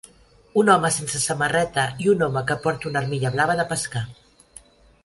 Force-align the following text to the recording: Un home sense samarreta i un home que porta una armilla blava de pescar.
Un 0.61 0.69
home 0.75 0.89
sense 0.95 1.21
samarreta 1.25 1.83
i 2.07 2.09
un 2.15 2.27
home 2.29 2.45
que 2.49 2.59
porta 2.65 2.91
una 2.93 3.05
armilla 3.07 3.35
blava 3.39 3.61
de 3.63 3.69
pescar. 3.77 4.05